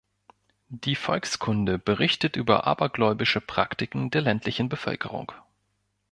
[0.69, 5.31] Die Volkskunde berichtet über „abergläubische Praktiken“ der ländlichen Bevölkerung.